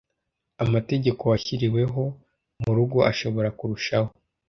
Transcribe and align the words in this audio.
amategeko 0.63 1.21
washyiriweho 1.31 2.03
mu 2.61 2.71
rugo 2.77 2.97
ashobora 3.11 3.49
kurushaho 3.57 4.09